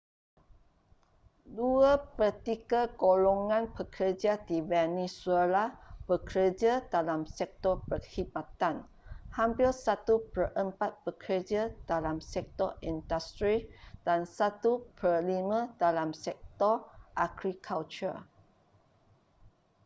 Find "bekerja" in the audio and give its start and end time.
6.09-6.73, 11.05-11.61